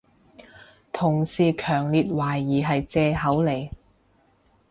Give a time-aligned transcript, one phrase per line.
[0.91, 3.69] 同事強烈懷疑係藉口嚟